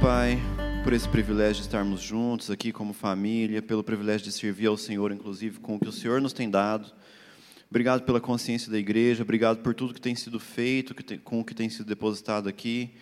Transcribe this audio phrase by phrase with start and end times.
[0.00, 0.40] Pai,
[0.82, 5.12] por esse privilégio de estarmos juntos aqui como família, pelo privilégio de servir ao Senhor,
[5.12, 6.90] inclusive com o que o Senhor nos tem dado.
[7.68, 11.54] Obrigado pela consciência da igreja, obrigado por tudo que tem sido feito, com o que
[11.54, 12.94] tem sido depositado aqui.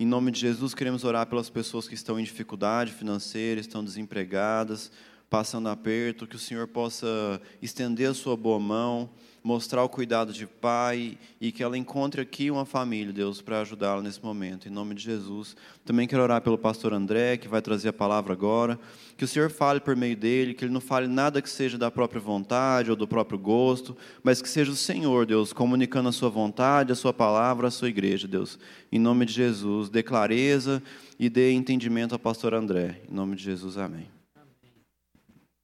[0.00, 4.90] Em nome de Jesus, queremos orar pelas pessoas que estão em dificuldade financeira, estão desempregadas,
[5.28, 9.10] passando aperto, que o Senhor possa estender a sua boa mão
[9.42, 14.00] mostrar o cuidado de pai e que ela encontre aqui uma família, Deus, para ajudá-la
[14.00, 15.56] nesse momento, em nome de Jesus.
[15.84, 18.78] Também quero orar pelo pastor André, que vai trazer a palavra agora.
[19.16, 21.90] Que o Senhor fale por meio dele, que ele não fale nada que seja da
[21.90, 26.28] própria vontade ou do próprio gosto, mas que seja o Senhor, Deus, comunicando a sua
[26.28, 28.58] vontade, a sua palavra, a sua igreja, Deus.
[28.90, 30.82] Em nome de Jesus, dê clareza
[31.18, 33.00] e dê entendimento ao pastor André.
[33.10, 34.06] Em nome de Jesus, amém.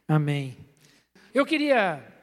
[0.09, 0.57] Amém.
[1.35, 2.18] Eu queria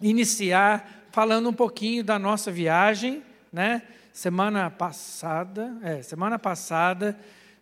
[0.00, 3.82] iniciar falando um pouquinho da nossa viagem, né?
[4.12, 7.18] Semana passada, é, semana passada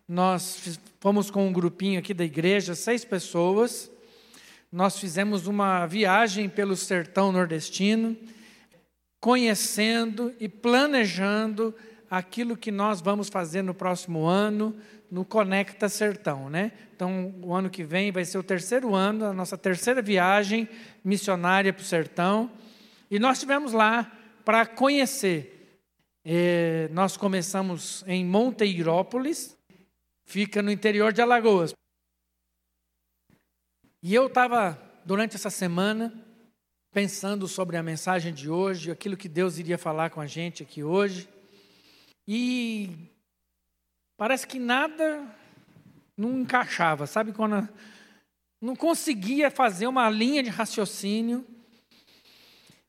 [0.07, 3.91] nós fomos com um grupinho aqui da igreja, seis pessoas.
[4.71, 8.15] Nós fizemos uma viagem pelo sertão nordestino,
[9.19, 11.73] conhecendo e planejando
[12.09, 14.75] aquilo que nós vamos fazer no próximo ano
[15.09, 16.71] no Conecta Sertão, né?
[16.95, 20.67] Então, o ano que vem vai ser o terceiro ano, a nossa terceira viagem
[21.03, 22.51] missionária para o sertão.
[23.09, 24.11] E nós estivemos lá
[24.43, 25.79] para conhecer.
[26.23, 29.55] É, nós começamos em Monteirópolis,
[30.23, 31.73] fica no interior de Alagoas.
[34.01, 36.13] E eu estava, durante essa semana,
[36.91, 40.83] pensando sobre a mensagem de hoje, aquilo que Deus iria falar com a gente aqui
[40.83, 41.27] hoje.
[42.27, 43.09] E
[44.17, 45.27] parece que nada
[46.17, 47.67] não encaixava, sabe quando
[48.61, 51.45] não conseguia fazer uma linha de raciocínio.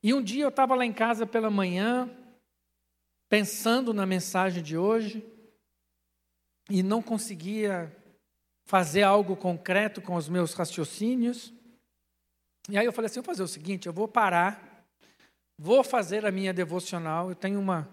[0.03, 2.09] E um dia eu estava lá em casa pela manhã,
[3.29, 5.25] pensando na mensagem de hoje,
[6.71, 7.95] e não conseguia
[8.65, 11.53] fazer algo concreto com os meus raciocínios.
[12.69, 14.87] E aí eu falei assim: vou fazer o seguinte, eu vou parar,
[15.59, 17.29] vou fazer a minha devocional.
[17.29, 17.89] Eu tenho uma,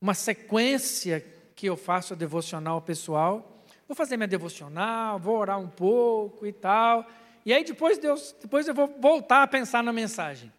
[0.00, 1.24] uma sequência
[1.62, 3.64] que eu faço a devocional pessoal.
[3.86, 7.08] Vou fazer minha devocional, vou orar um pouco e tal.
[7.46, 10.52] E aí depois Deus, depois eu vou voltar a pensar na mensagem.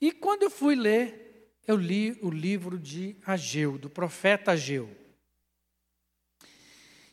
[0.00, 4.90] E quando eu fui ler, eu li o livro de Ageu, do profeta Ageu.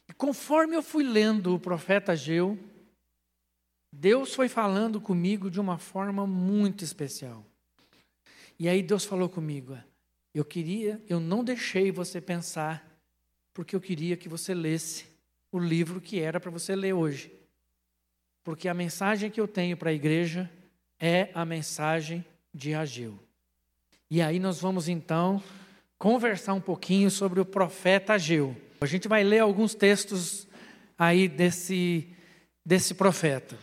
[0.10, 2.58] E conforme eu fui lendo o profeta Ageu,
[3.94, 7.46] Deus foi falando comigo de uma forma muito especial.
[8.58, 9.78] E aí Deus falou comigo:
[10.38, 12.87] eu queria, eu não deixei você pensar,
[13.58, 15.06] porque eu queria que você lesse
[15.52, 17.32] o livro que era para você ler hoje.
[18.44, 20.48] Porque a mensagem que eu tenho para a igreja
[21.00, 22.24] é a mensagem
[22.54, 23.18] de Ageu.
[24.12, 25.42] E aí nós vamos então
[25.98, 28.56] conversar um pouquinho sobre o profeta Ageu.
[28.80, 30.48] A gente vai ler alguns textos
[30.96, 32.08] aí desse,
[32.64, 33.58] desse profeta.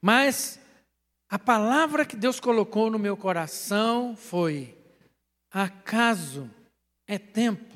[0.00, 0.58] Mas
[1.28, 4.74] a palavra que Deus colocou no meu coração foi:
[5.52, 6.48] acaso
[7.06, 7.71] é tempo?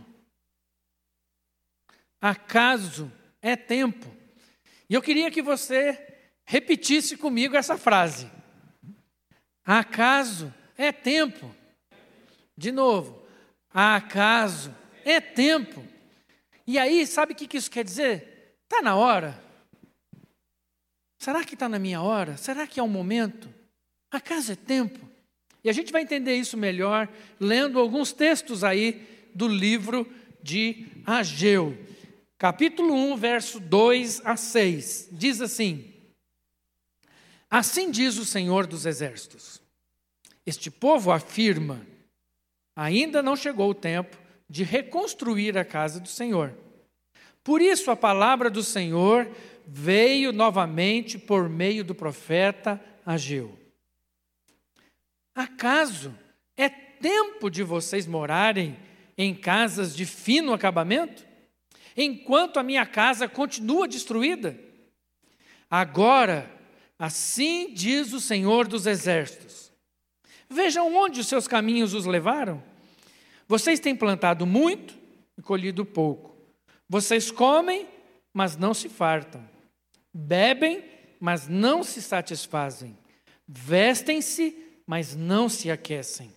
[2.26, 4.12] Acaso é tempo?
[4.91, 5.97] E eu queria que você
[6.44, 8.28] repetisse comigo essa frase.
[9.64, 11.54] Acaso é tempo?
[12.56, 13.25] De novo.
[13.72, 15.87] Acaso é tempo?
[16.66, 18.56] E aí, sabe o que isso quer dizer?
[18.64, 19.41] Está na hora.
[21.20, 22.37] Será que está na minha hora?
[22.37, 23.48] Será que é o momento?
[24.10, 25.08] Acaso é tempo?
[25.62, 27.08] E a gente vai entender isso melhor
[27.38, 30.12] lendo alguns textos aí do livro
[30.43, 31.87] de Ageu.
[32.38, 35.08] Capítulo 1, verso 2 a 6.
[35.12, 35.92] Diz assim:
[37.50, 39.62] Assim diz o Senhor dos Exércitos:
[40.44, 41.86] Este povo afirma:
[42.75, 46.52] ainda não chegou o tempo de reconstruir a casa do Senhor.
[47.42, 49.30] Por isso a palavra do Senhor
[49.66, 53.58] veio novamente por meio do profeta Ageu.
[55.34, 56.14] Acaso
[56.56, 58.76] é tempo de vocês morarem
[59.16, 61.25] em casas de fino acabamento,
[61.96, 64.58] enquanto a minha casa continua destruída?
[65.70, 66.50] Agora,
[66.98, 69.72] assim diz o Senhor dos Exércitos:
[70.48, 72.62] Vejam onde os seus caminhos os levaram.
[73.48, 74.94] Vocês têm plantado muito
[75.38, 76.37] e colhido pouco.
[76.88, 77.87] Vocês comem,
[78.32, 79.42] mas não se fartam.
[80.12, 80.84] Bebem,
[81.20, 82.96] mas não se satisfazem.
[83.46, 84.56] Vestem-se,
[84.87, 86.32] mas não se aquecem.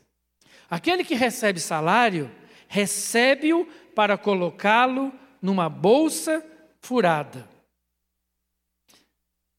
[0.70, 2.30] Aquele que recebe salário,
[2.68, 3.66] recebe-o
[3.96, 6.46] para colocá-lo numa bolsa
[6.82, 7.48] furada.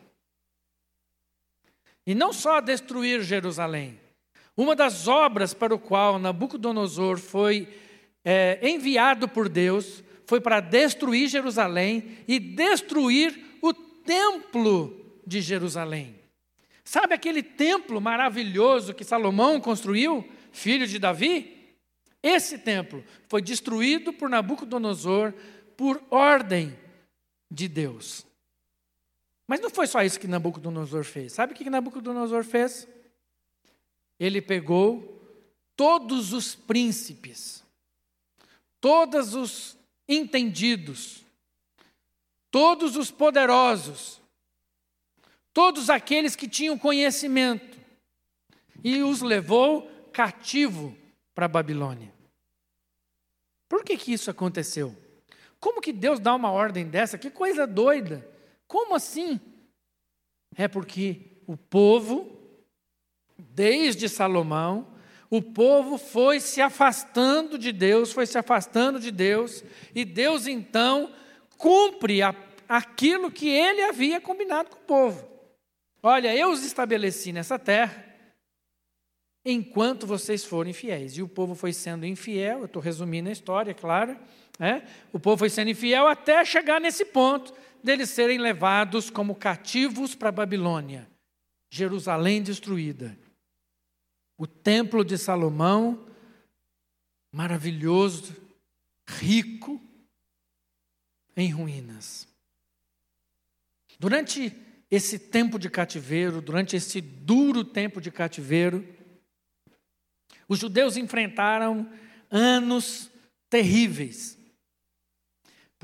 [2.06, 4.00] E não só destruir Jerusalém.
[4.56, 7.68] Uma das obras para o qual Nabucodonosor foi
[8.24, 16.20] é, enviado por Deus foi para destruir Jerusalém e destruir o templo de Jerusalém.
[16.84, 21.76] Sabe aquele templo maravilhoso que Salomão construiu, filho de Davi?
[22.22, 25.34] Esse templo foi destruído por Nabucodonosor
[25.76, 26.78] por ordem
[27.54, 28.26] de Deus.
[29.48, 31.34] Mas não foi só isso que Nabucodonosor fez.
[31.34, 32.88] Sabe o que Nabucodonosor fez?
[34.20, 35.22] Ele pegou
[35.76, 37.64] todos os príncipes,
[38.82, 39.78] todos os
[40.08, 41.24] entendidos,
[42.50, 44.20] todos os poderosos,
[45.54, 47.78] todos aqueles que tinham conhecimento,
[48.84, 50.96] e os levou cativo
[51.34, 52.14] para a Babilônia.
[53.70, 55.03] Por que, que isso aconteceu?
[55.64, 57.18] Como que Deus dá uma ordem dessa?
[57.18, 58.30] Que coisa doida!
[58.68, 59.40] Como assim?
[60.58, 62.38] É porque o povo,
[63.38, 64.94] desde Salomão,
[65.30, 69.64] o povo foi se afastando de Deus, foi se afastando de Deus,
[69.96, 71.14] e Deus então
[71.58, 72.36] cumpre a,
[72.68, 75.26] aquilo que ele havia combinado com o povo.
[76.04, 78.04] Olha, eu os estabeleci nessa terra
[79.46, 81.18] enquanto vocês forem fiéis.
[81.18, 84.20] E o povo foi sendo infiel, eu estou resumindo a história, é claro.
[84.60, 84.88] Né?
[85.12, 87.54] O povo foi sendo infiel até chegar nesse ponto
[87.84, 91.08] deles serem levados como cativos para a Babilônia.
[91.70, 93.18] Jerusalém destruída.
[94.38, 96.08] O templo de Salomão,
[97.32, 98.36] maravilhoso,
[99.08, 99.82] rico,
[101.36, 102.28] em ruínas.
[104.00, 104.56] Durante
[104.90, 108.88] esse tempo de cativeiro, durante esse duro tempo de cativeiro,
[110.48, 111.92] os judeus enfrentaram
[112.30, 113.10] anos
[113.50, 114.38] terríveis.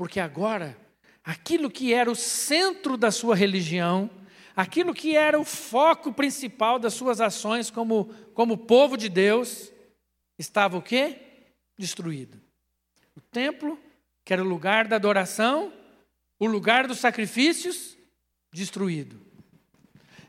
[0.00, 0.78] Porque agora,
[1.22, 4.08] aquilo que era o centro da sua religião,
[4.56, 9.70] aquilo que era o foco principal das suas ações como, como povo de Deus,
[10.38, 11.18] estava o quê?
[11.78, 12.40] Destruído.
[13.14, 13.78] O templo,
[14.24, 15.70] que era o lugar da adoração,
[16.38, 17.94] o lugar dos sacrifícios,
[18.50, 19.20] destruído.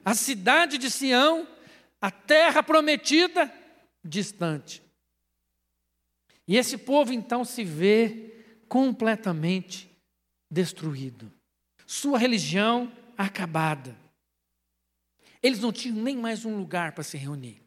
[0.04, 1.48] A cidade de Sião,
[2.02, 3.50] a terra prometida,
[4.04, 4.84] distante.
[6.46, 8.31] E esse povo então se vê
[8.72, 9.92] completamente
[10.50, 11.30] destruído.
[11.86, 13.94] Sua religião acabada.
[15.44, 17.62] Eles não tinham nem mais um lugar para se reunir.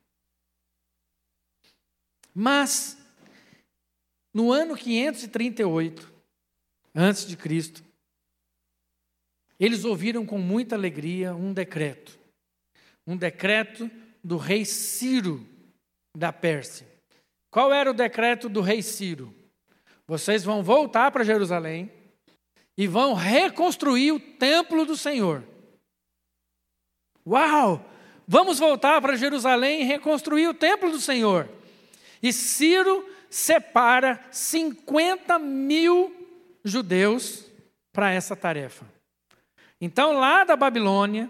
[2.34, 2.96] Mas,
[4.32, 6.10] no ano 538,
[6.94, 7.84] antes de Cristo,
[9.60, 12.18] eles ouviram com muita alegria um decreto.
[13.06, 13.90] Um decreto
[14.22, 15.46] do rei Ciro
[16.16, 16.88] da Pérsia.
[17.50, 19.43] Qual era o decreto do rei Ciro?
[20.06, 21.90] Vocês vão voltar para Jerusalém
[22.76, 25.42] e vão reconstruir o templo do Senhor.
[27.26, 27.90] Uau!
[28.26, 31.48] Vamos voltar para Jerusalém e reconstruir o templo do Senhor.
[32.22, 36.14] E Ciro separa 50 mil
[36.64, 37.44] judeus
[37.92, 38.86] para essa tarefa.
[39.80, 41.28] Então, lá da Babilônia,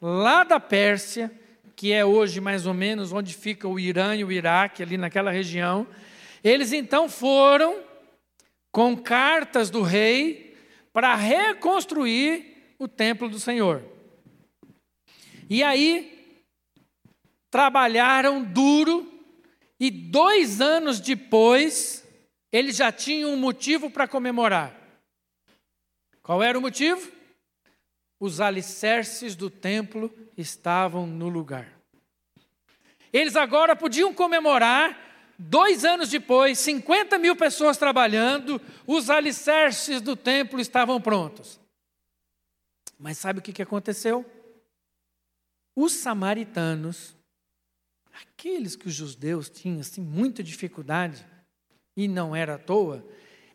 [0.00, 1.30] lá da Pérsia,
[1.74, 5.32] que é hoje mais ou menos onde fica o Irã e o Iraque, ali naquela
[5.32, 5.86] região,
[6.44, 7.80] eles então foram
[8.72, 10.56] com cartas do rei
[10.92, 13.84] para reconstruir o templo do Senhor.
[15.48, 16.42] E aí,
[17.50, 19.08] trabalharam duro,
[19.78, 22.04] e dois anos depois,
[22.50, 24.74] eles já tinham um motivo para comemorar.
[26.22, 27.22] Qual era o motivo?
[28.22, 31.68] os alicerces do templo estavam no lugar.
[33.12, 34.96] Eles agora podiam comemorar,
[35.48, 41.60] dois anos depois, 50 mil pessoas trabalhando, os alicerces do templo estavam prontos.
[42.98, 44.24] Mas sabe o que aconteceu?
[45.74, 47.16] Os samaritanos,
[48.12, 51.26] aqueles que os judeus tinham assim, muita dificuldade,
[51.96, 53.04] e não era à toa,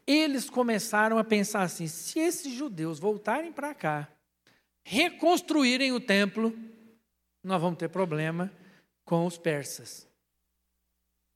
[0.06, 4.08] eles começaram a pensar assim: se esses judeus voltarem para cá,
[4.84, 6.58] reconstruírem o templo,
[7.44, 8.51] nós vamos ter problema
[9.06, 10.07] com os persas.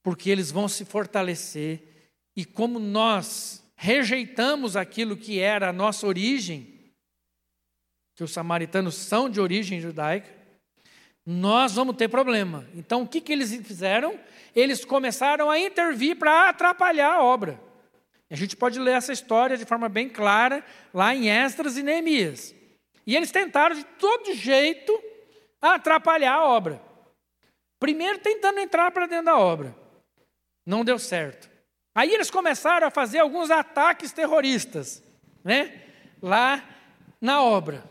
[0.03, 1.81] Porque eles vão se fortalecer
[2.35, 6.93] e como nós rejeitamos aquilo que era a nossa origem,
[8.15, 10.29] que os samaritanos são de origem judaica,
[11.25, 12.67] nós vamos ter problema.
[12.75, 14.19] Então, o que, que eles fizeram?
[14.55, 17.59] Eles começaram a intervir para atrapalhar a obra.
[18.29, 22.55] A gente pode ler essa história de forma bem clara lá em Esdras e Neemias.
[23.05, 24.97] E eles tentaram de todo jeito
[25.61, 26.81] atrapalhar a obra.
[27.79, 29.80] Primeiro tentando entrar para dentro da obra.
[30.65, 31.49] Não deu certo.
[31.93, 35.03] Aí eles começaram a fazer alguns ataques terroristas,
[35.43, 35.81] né?
[36.21, 36.63] Lá
[37.19, 37.83] na obra.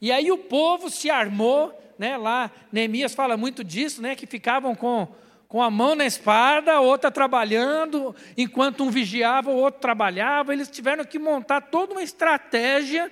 [0.00, 2.16] E aí o povo se armou, né?
[2.16, 4.14] Lá Neemias fala muito disso, né?
[4.14, 5.08] Que ficavam com
[5.50, 10.52] com a mão na espada, outra trabalhando, enquanto um vigiava, o outro trabalhava.
[10.52, 13.10] Eles tiveram que montar toda uma estratégia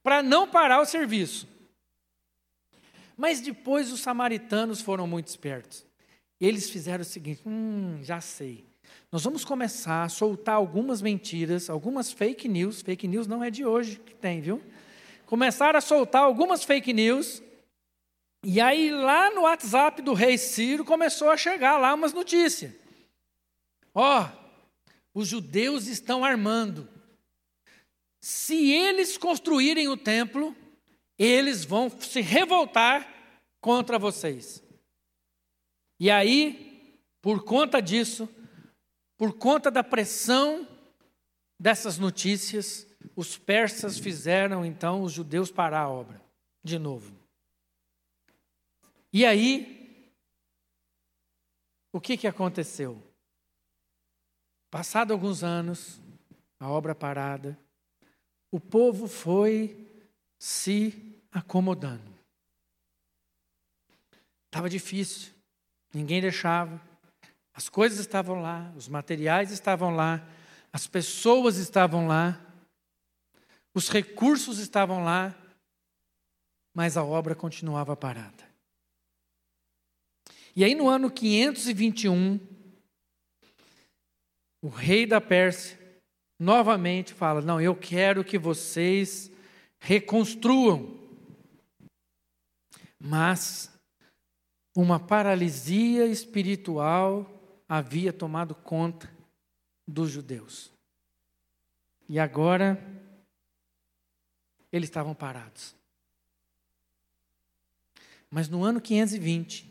[0.00, 1.48] para não parar o serviço.
[3.16, 5.84] Mas depois os samaritanos foram muito espertos.
[6.42, 8.64] Eles fizeram o seguinte: hum, já sei.
[9.12, 12.82] Nós vamos começar a soltar algumas mentiras, algumas fake news.
[12.82, 14.60] Fake news não é de hoje que tem, viu?
[15.24, 17.40] Começaram a soltar algumas fake news.
[18.44, 22.72] E aí, lá no WhatsApp do rei Ciro, começou a chegar lá umas notícias.
[23.94, 26.88] Ó, oh, os judeus estão armando.
[28.20, 30.56] Se eles construírem o templo,
[31.16, 33.08] eles vão se revoltar
[33.60, 34.61] contra vocês.
[36.02, 38.28] E aí, por conta disso,
[39.16, 40.66] por conta da pressão
[41.56, 46.20] dessas notícias, os persas fizeram então os judeus parar a obra
[46.60, 47.16] de novo.
[49.12, 50.12] E aí,
[51.92, 53.00] o que, que aconteceu?
[54.72, 56.00] Passado alguns anos,
[56.58, 57.56] a obra parada,
[58.50, 59.88] o povo foi
[60.36, 62.12] se acomodando.
[64.46, 65.31] Estava difícil,
[65.92, 66.80] ninguém deixava.
[67.54, 70.26] As coisas estavam lá, os materiais estavam lá,
[70.72, 72.40] as pessoas estavam lá,
[73.74, 75.34] os recursos estavam lá,
[76.74, 78.50] mas a obra continuava parada.
[80.54, 82.38] E aí no ano 521,
[84.62, 85.78] o rei da Pérsia
[86.38, 89.30] novamente fala: Não, eu quero que vocês
[89.80, 91.00] reconstruam.
[92.98, 93.72] Mas
[94.74, 97.30] uma paralisia espiritual
[97.68, 99.12] havia tomado conta
[99.86, 100.72] dos judeus.
[102.08, 102.82] E agora
[104.70, 105.74] eles estavam parados.
[108.30, 109.70] Mas no ano 520,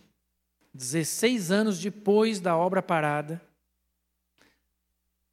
[0.74, 3.42] 16 anos depois da obra parada,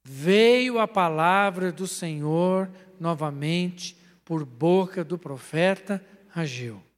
[0.03, 3.95] veio a palavra do Senhor novamente
[4.25, 6.88] por boca do profeta Ageu.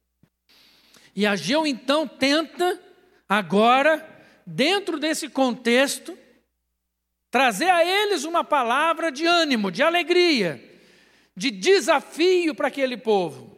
[1.14, 2.80] E Ageu então tenta
[3.28, 4.08] agora
[4.46, 6.16] dentro desse contexto,
[7.30, 10.62] trazer a eles uma palavra de ânimo, de alegria,
[11.36, 13.56] de desafio para aquele povo.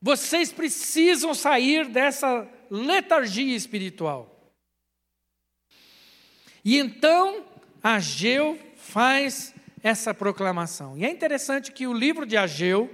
[0.00, 4.52] Vocês precisam sair dessa letargia espiritual.
[6.64, 7.44] E então
[7.82, 10.98] Ageu faz essa proclamação.
[10.98, 12.90] E é interessante que o livro de Ageu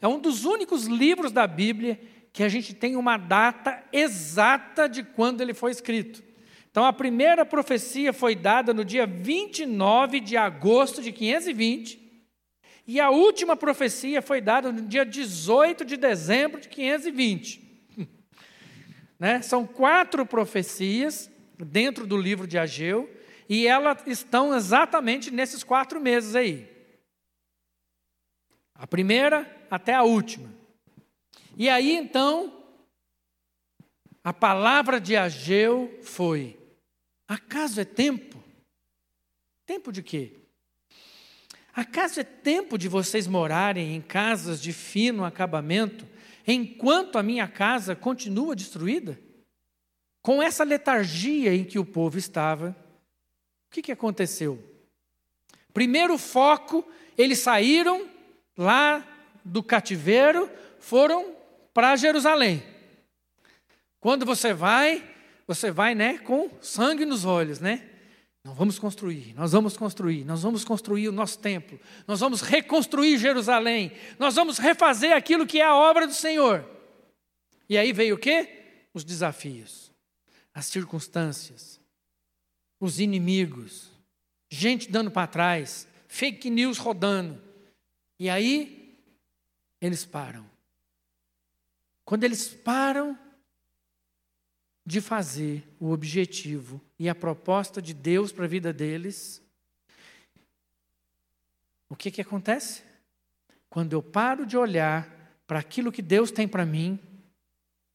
[0.00, 1.98] é um dos únicos livros da Bíblia
[2.36, 6.22] que a gente tem uma data exata de quando ele foi escrito.
[6.70, 11.98] Então, a primeira profecia foi dada no dia 29 de agosto de 520,
[12.86, 17.96] e a última profecia foi dada no dia 18 de dezembro de 520.
[19.18, 19.40] né?
[19.40, 23.10] São quatro profecias dentro do livro de Ageu,
[23.48, 26.68] e elas estão exatamente nesses quatro meses aí.
[28.74, 30.55] A primeira até a última.
[31.56, 32.52] E aí então,
[34.22, 36.58] a palavra de Ageu foi:
[37.26, 38.44] acaso é tempo?
[39.64, 40.34] Tempo de quê?
[41.72, 46.06] Acaso é tempo de vocês morarem em casas de fino acabamento,
[46.46, 49.18] enquanto a minha casa continua destruída?
[50.20, 52.76] Com essa letargia em que o povo estava,
[53.68, 54.62] o que, que aconteceu?
[55.72, 56.86] Primeiro foco,
[57.16, 58.08] eles saíram
[58.56, 59.06] lá
[59.44, 61.35] do cativeiro, foram
[61.76, 62.62] para Jerusalém.
[64.00, 65.06] Quando você vai,
[65.46, 67.86] você vai, né, com sangue nos olhos, né?
[68.42, 73.18] Nós vamos construir, nós vamos construir, nós vamos construir o nosso templo, nós vamos reconstruir
[73.18, 76.64] Jerusalém, nós vamos refazer aquilo que é a obra do Senhor.
[77.68, 78.88] E aí veio o quê?
[78.94, 79.92] Os desafios,
[80.54, 81.78] as circunstâncias,
[82.80, 83.90] os inimigos,
[84.48, 87.38] gente dando para trás, fake news rodando.
[88.18, 88.98] E aí
[89.78, 90.55] eles param.
[92.06, 93.18] Quando eles param
[94.86, 99.42] de fazer o objetivo e a proposta de Deus para a vida deles,
[101.88, 102.84] o que, que acontece?
[103.68, 105.10] Quando eu paro de olhar
[105.48, 106.96] para aquilo que Deus tem para mim,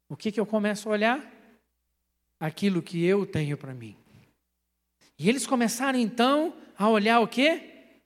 [0.09, 1.33] o que, que eu começo a olhar?
[2.37, 3.95] Aquilo que eu tenho para mim.
[5.17, 8.01] E eles começaram então a olhar o quê?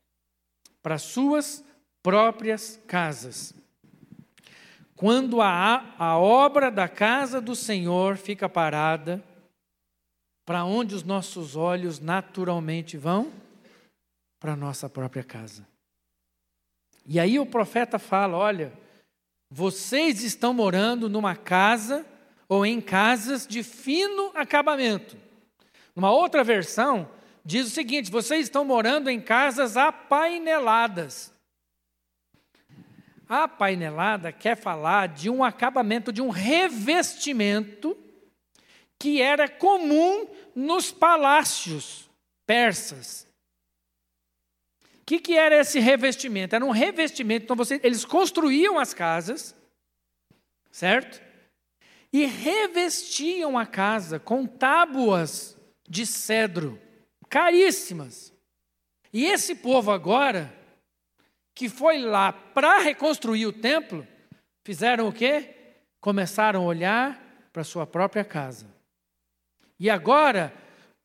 [0.84, 1.66] Para suas
[2.04, 3.56] próprias casas.
[4.98, 9.22] Quando a, a obra da casa do Senhor fica parada,
[10.46, 13.32] para onde os nossos olhos naturalmente vão?
[14.40, 15.68] Para a nossa própria casa.
[17.06, 18.72] E aí o profeta fala: olha,
[19.50, 22.06] vocês estão morando numa casa
[22.48, 25.18] ou em casas de fino acabamento.
[25.96, 27.10] Numa outra versão,
[27.44, 31.35] diz o seguinte: vocês estão morando em casas apaineladas.
[33.28, 37.98] A painelada quer falar de um acabamento, de um revestimento
[39.00, 42.10] que era comum nos palácios
[42.46, 43.28] persas.
[45.02, 46.56] O que, que era esse revestimento?
[46.56, 49.56] Era um revestimento, então você, eles construíam as casas,
[50.72, 51.22] certo?
[52.12, 56.82] E revestiam a casa com tábuas de cedro,
[57.30, 58.34] caríssimas.
[59.14, 60.52] E esse povo agora,
[61.56, 64.06] que foi lá para reconstruir o templo,
[64.62, 65.56] fizeram o quê?
[66.02, 68.68] Começaram a olhar para sua própria casa.
[69.80, 70.54] E agora,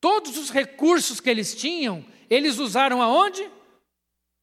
[0.01, 3.49] todos os recursos que eles tinham, eles usaram aonde?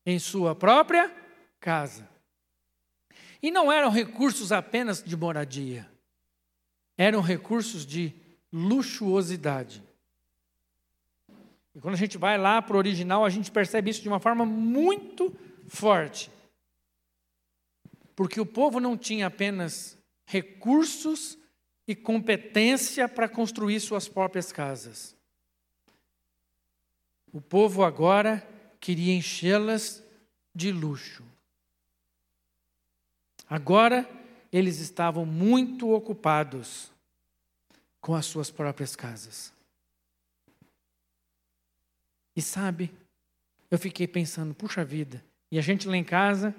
[0.07, 1.15] Em sua própria
[1.61, 2.09] casa.
[3.43, 5.89] E não eram recursos apenas de moradia,
[6.97, 8.15] eram recursos de
[8.51, 9.83] luxuosidade.
[11.75, 14.19] E quando a gente vai lá para o original, a gente percebe isso de uma
[14.19, 15.33] forma muito
[15.69, 16.31] forte.
[18.17, 21.39] Porque o povo não tinha apenas recursos
[21.87, 25.17] e competência para construir suas próprias casas.
[27.33, 28.47] O povo agora
[28.81, 30.03] queria enchê-las
[30.55, 31.23] de luxo.
[33.49, 34.09] Agora
[34.53, 36.91] eles estavam muito ocupados
[38.01, 39.53] com as suas próprias casas.
[42.35, 42.93] E sabe,
[43.71, 46.55] eu fiquei pensando, puxa vida, e a gente lá em casa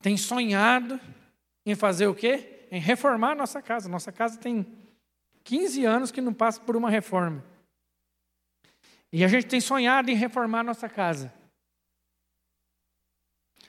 [0.00, 1.00] tem sonhado
[1.64, 2.66] em fazer o quê?
[2.70, 3.88] Em reformar a nossa casa.
[3.88, 4.66] Nossa casa tem
[5.44, 7.44] 15 anos que não passa por uma reforma.
[9.12, 11.32] E a gente tem sonhado em reformar a nossa casa.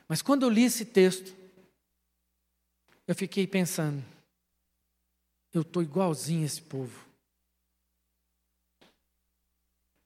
[0.08, 1.36] Mas quando eu li esse texto,
[3.06, 4.04] eu fiquei pensando,
[5.52, 7.06] eu estou igualzinho a esse povo.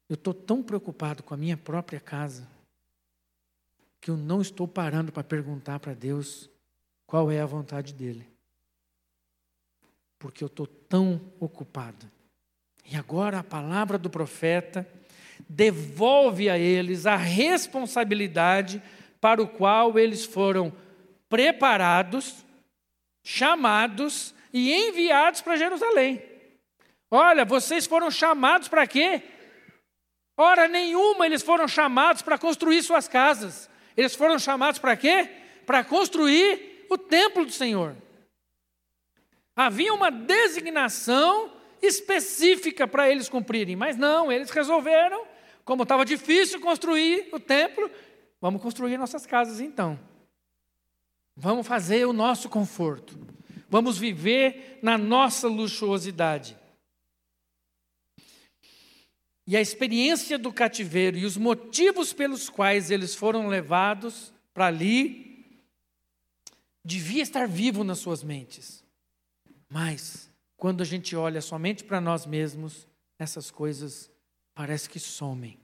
[0.09, 2.56] Eu estou tão preocupado com a minha própria casa
[4.07, 6.49] que eu não estou parando para perguntar para Deus
[7.05, 8.25] qual é a vontade dele.
[10.17, 12.09] Porque eu estou tão ocupado.
[12.85, 14.87] E agora a palavra do profeta
[15.49, 18.81] devolve a eles a responsabilidade
[19.19, 20.71] para o qual eles foram
[21.27, 22.45] preparados,
[23.21, 26.23] chamados e enviados para Jerusalém.
[27.11, 29.21] Olha, vocês foram chamados para quê?
[30.37, 33.66] Hora nenhuma eles foram chamados para construir suas casas.
[33.97, 35.27] Eles foram chamados para quê?
[35.65, 37.95] Para construir o templo do Senhor.
[39.55, 45.25] Havia uma designação específica para eles cumprirem, mas não, eles resolveram,
[45.65, 47.89] como estava difícil construir o templo,
[48.39, 49.99] vamos construir nossas casas então.
[51.35, 53.17] Vamos fazer o nosso conforto.
[53.69, 56.57] Vamos viver na nossa luxuosidade.
[59.47, 65.57] E a experiência do cativeiro e os motivos pelos quais eles foram levados para ali
[66.83, 68.83] devia estar vivo nas suas mentes.
[69.69, 72.85] Mas quando a gente olha somente para nós mesmos,
[73.17, 74.11] essas coisas
[74.53, 75.57] parece que somem.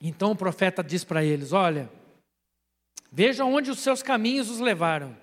[0.00, 1.90] Então o profeta diz para eles: Olha,
[3.12, 5.14] vejam onde os seus caminhos os levaram.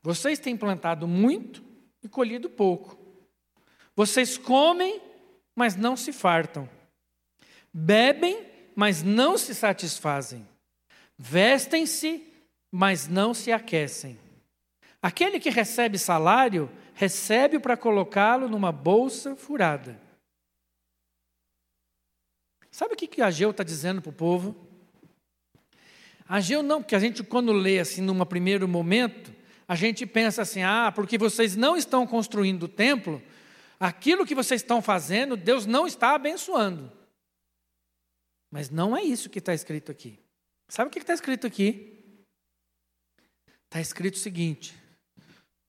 [0.00, 1.64] Vocês têm plantado muito
[2.02, 3.03] e colhido pouco.
[3.96, 5.00] Vocês comem,
[5.54, 6.68] mas não se fartam.
[7.72, 10.46] Bebem, mas não se satisfazem.
[11.16, 12.26] Vestem-se,
[12.72, 14.18] mas não se aquecem.
[15.00, 20.00] Aquele que recebe salário, recebe para colocá-lo numa bolsa furada.
[22.70, 24.56] Sabe o que, que Ageu está dizendo para o povo?
[26.28, 29.32] Ageu não, porque a gente, quando lê assim, num primeiro momento,
[29.68, 33.22] a gente pensa assim: ah, porque vocês não estão construindo o templo,
[33.78, 36.92] aquilo que vocês estão fazendo, Deus não está abençoando.
[38.50, 40.18] Mas não é isso que está escrito aqui.
[40.68, 41.94] Sabe o que está escrito aqui?
[43.74, 44.74] está escrito o seguinte: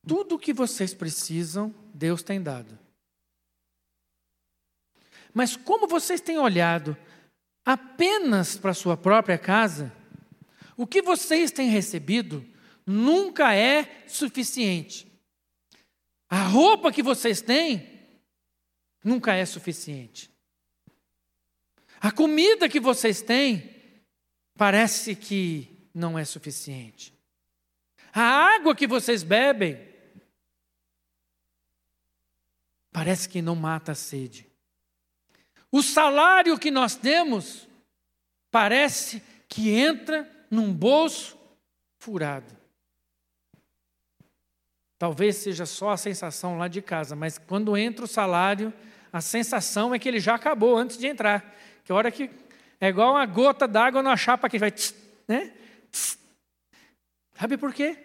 [0.07, 2.77] tudo o que vocês precisam, Deus tem dado.
[5.33, 6.95] Mas como vocês têm olhado
[7.65, 9.91] apenas para a sua própria casa,
[10.77, 12.45] o que vocês têm recebido
[12.85, 15.11] nunca é suficiente.
[16.29, 17.94] A roupa que vocês têm
[19.05, 20.31] nunca é suficiente.
[22.01, 24.03] A comida que vocês têm
[24.57, 27.13] parece que não é suficiente.
[28.11, 28.21] A
[28.55, 29.77] água que vocês bebem
[32.91, 34.49] parece que não mata a sede.
[35.71, 37.67] O salário que nós temos
[38.49, 41.37] parece que entra num bolso
[41.99, 42.55] furado.
[44.97, 48.73] Talvez seja só a sensação lá de casa, mas quando entra o salário,
[49.15, 51.55] a sensação é que ele já acabou antes de entrar.
[51.85, 52.29] Que hora que
[52.81, 54.93] é igual uma gota d'água numa chapa que vai, tss,
[55.25, 55.55] né?
[55.89, 56.19] Tss.
[57.39, 57.97] Sabe por quê?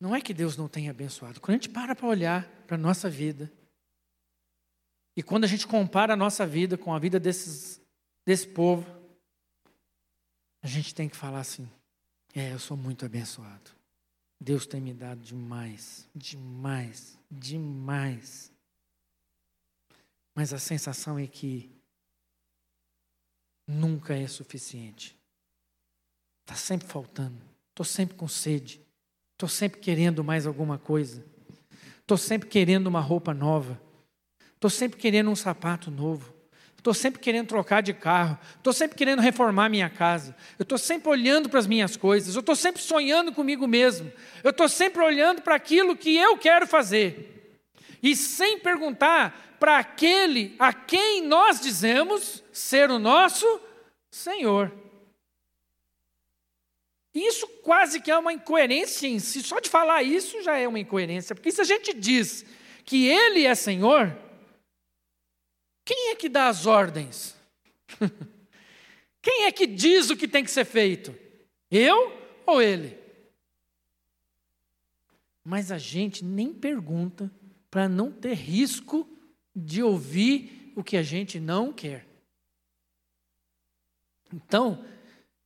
[0.00, 1.42] Não é que Deus não tenha abençoado.
[1.42, 3.52] Quando a gente para para olhar para a nossa vida,
[5.14, 7.78] e quando a gente compara a nossa vida com a vida desses,
[8.26, 8.86] desse povo,
[10.62, 11.68] a gente tem que falar assim:
[12.34, 13.72] é, eu sou muito abençoado.
[14.40, 18.50] Deus tem me dado demais, demais, demais.
[20.34, 21.70] Mas a sensação é que
[23.66, 25.16] nunca é suficiente.
[26.42, 27.40] Está sempre faltando.
[27.70, 28.80] Estou sempre com sede.
[29.32, 31.24] Estou sempre querendo mais alguma coisa.
[32.00, 33.80] Estou sempre querendo uma roupa nova.
[34.54, 36.34] Estou sempre querendo um sapato novo.
[36.76, 38.38] Estou sempre querendo trocar de carro.
[38.56, 40.34] Estou sempre querendo reformar minha casa.
[40.58, 42.34] Eu estou sempre olhando para as minhas coisas.
[42.34, 44.10] Eu estou sempre sonhando comigo mesmo.
[44.42, 47.60] Eu estou sempre olhando para aquilo que eu quero fazer.
[48.02, 53.46] E sem perguntar para aquele a quem nós dizemos ser o nosso
[54.10, 54.72] Senhor.
[57.14, 59.42] Isso quase que é uma incoerência em si.
[59.42, 61.34] Só de falar isso já é uma incoerência.
[61.34, 62.44] Porque se a gente diz
[62.84, 64.16] que Ele é Senhor,
[65.84, 67.36] quem é que dá as ordens?
[69.22, 71.14] Quem é que diz o que tem que ser feito?
[71.70, 72.10] Eu
[72.46, 72.96] ou ele?
[75.44, 77.30] Mas a gente nem pergunta
[77.70, 79.06] para não ter risco
[79.54, 82.06] de ouvir o que a gente não quer.
[84.32, 84.84] Então,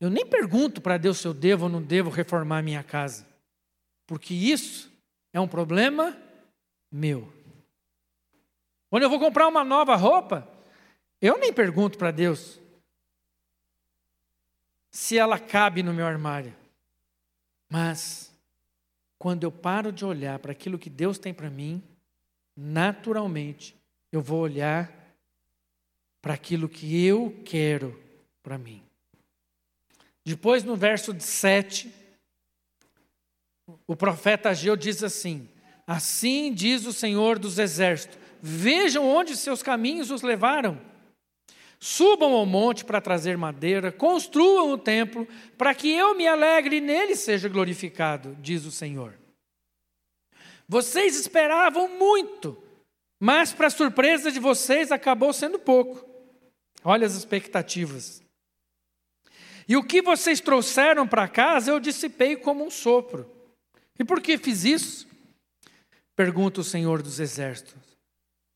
[0.01, 3.27] eu nem pergunto para Deus se eu devo ou não devo reformar minha casa,
[4.07, 4.93] porque isso
[5.33, 6.17] é um problema
[6.91, 7.33] meu.
[8.91, 10.49] Quando eu vou comprar uma nova roupa,
[11.21, 12.61] eu nem pergunto para Deus
[14.91, 16.55] se ela cabe no meu armário.
[17.69, 18.33] Mas,
[19.19, 21.83] quando eu paro de olhar para aquilo que Deus tem para mim,
[22.57, 23.75] naturalmente
[24.17, 24.93] eu vou olhar
[26.23, 28.01] para aquilo que eu quero
[28.43, 28.83] para mim.
[30.25, 31.93] Depois, no verso 7,
[33.87, 35.49] o profeta Ageu diz assim:
[35.87, 40.81] Assim diz o Senhor dos Exércitos: Vejam onde seus caminhos os levaram.
[41.79, 46.81] Subam ao monte para trazer madeira, construam o templo, para que eu me alegre e
[46.81, 49.13] nele seja glorificado, diz o Senhor.
[50.67, 52.64] Vocês esperavam muito,
[53.25, 56.07] mas, para surpresa de vocês, acabou sendo pouco.
[56.85, 58.23] Olha as expectativas.
[59.67, 63.27] E o que vocês trouxeram para casa eu dissipei como um sopro.
[63.99, 65.09] E por que fiz isso?
[66.15, 67.97] Pergunta o Senhor dos Exércitos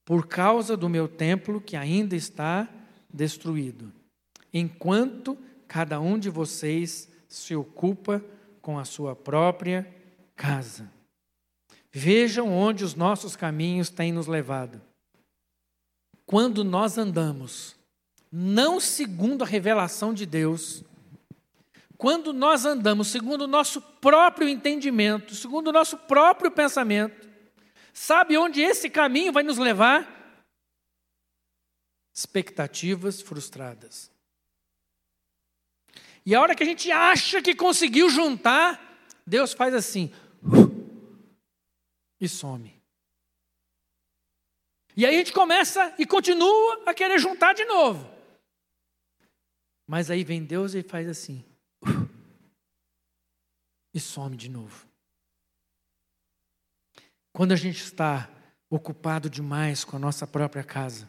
[0.05, 2.69] por causa do meu templo que ainda está
[3.11, 3.91] destruído,
[4.53, 8.23] enquanto cada um de vocês se ocupa
[8.61, 9.91] com a sua própria
[10.37, 10.98] casa.
[11.99, 14.81] Vejam onde os nossos caminhos têm nos levado.
[16.27, 17.75] Quando nós andamos,
[18.31, 20.85] não segundo a revelação de Deus,
[21.97, 27.29] quando nós andamos segundo o nosso próprio entendimento, segundo o nosso próprio pensamento,
[28.01, 30.09] Sabe onde esse caminho vai nos levar?
[32.15, 34.09] Expectativas frustradas.
[36.25, 38.81] E a hora que a gente acha que conseguiu juntar,
[39.27, 40.13] Deus faz assim
[42.21, 42.81] e some.
[44.97, 48.09] E aí a gente começa e continua a querer juntar de novo.
[49.87, 51.45] Mas aí vem Deus e faz assim
[53.99, 54.87] e some de novo.
[57.33, 58.31] Quando a gente está
[58.71, 61.09] ocupado demais com a nossa própria casa,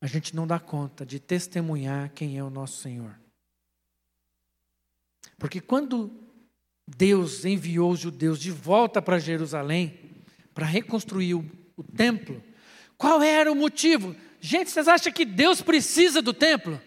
[0.00, 3.18] a gente não dá conta de testemunhar quem é o nosso Senhor.
[5.38, 6.10] Porque quando
[6.86, 9.98] Deus enviou os judeus de volta para Jerusalém,
[10.54, 11.44] para reconstruir o,
[11.76, 12.42] o, templo,
[12.96, 14.14] qual era o motivo?
[14.40, 16.80] Gente, vocês acham que Deus precisa do templo?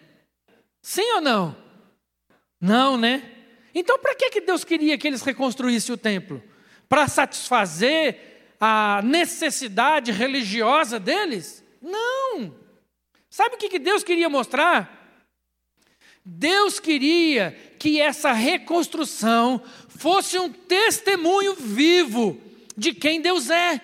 [0.80, 1.56] Sim ou não?
[2.60, 3.30] Não, né?
[3.74, 6.42] Então, para que, que Deus queria que eles reconstruíssem o templo?
[6.88, 11.62] Para satisfazer a necessidade religiosa deles?
[11.80, 12.54] Não!
[13.28, 15.00] Sabe o que, que Deus queria mostrar?
[16.24, 19.62] Deus queria que essa reconstrução
[20.00, 22.40] fosse um testemunho vivo
[22.74, 23.78] de quem Deus é,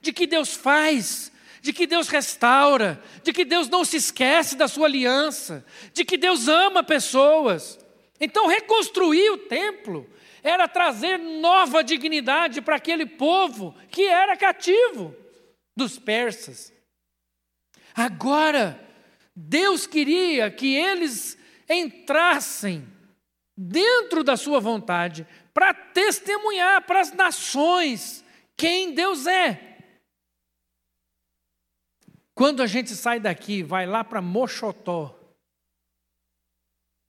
[0.00, 4.66] de que Deus faz, de que Deus restaura, de que Deus não se esquece da
[4.66, 5.62] sua aliança,
[5.92, 7.78] de que Deus ama pessoas.
[8.18, 10.08] Então, reconstruir o templo
[10.42, 15.14] era trazer nova dignidade para aquele povo que era cativo
[15.76, 16.72] dos persas.
[17.94, 18.82] Agora,
[19.36, 21.36] Deus queria que eles
[21.68, 22.90] entrassem
[23.62, 28.24] dentro da sua vontade para testemunhar para as nações
[28.56, 29.78] quem Deus é.
[32.34, 35.18] Quando a gente sai daqui, vai lá para Mochotó.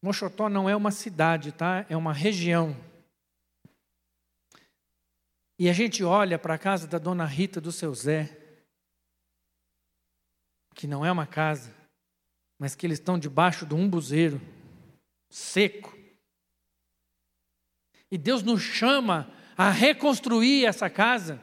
[0.01, 1.85] Mochotó não é uma cidade, tá?
[1.89, 2.75] É uma região.
[5.57, 8.37] E a gente olha para a casa da dona Rita do seu Zé,
[10.75, 11.73] que não é uma casa,
[12.59, 14.41] mas que eles estão debaixo de um buzeiro
[15.31, 16.02] seco.
[18.13, 21.41] E Deus nos chama a reconstruir essa casa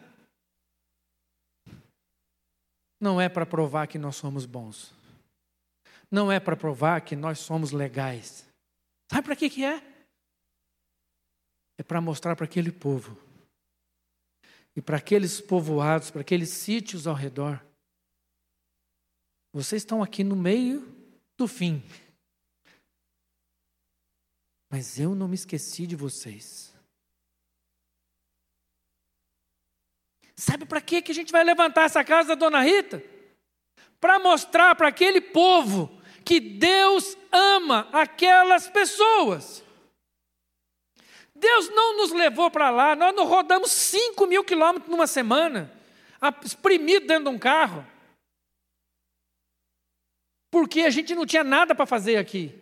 [3.00, 4.94] não é para provar que nós somos bons.
[6.08, 8.46] Não é para provar que nós somos legais.
[9.10, 9.82] Sabe para que, que é?
[11.76, 13.18] É para mostrar para aquele povo
[14.76, 17.60] e para aqueles povoados, para aqueles sítios ao redor.
[19.52, 20.86] Vocês estão aqui no meio
[21.36, 21.82] do fim.
[24.70, 26.72] Mas eu não me esqueci de vocês.
[30.36, 33.02] Sabe para que a gente vai levantar essa casa da dona Rita?
[34.00, 39.62] Para mostrar para aquele povo que Deus ama aquelas pessoas.
[41.34, 45.72] Deus não nos levou para lá, nós não rodamos 5 mil quilômetros numa semana,
[46.44, 47.86] exprimido dentro de um carro,
[50.50, 52.54] porque a gente não tinha nada para fazer aqui.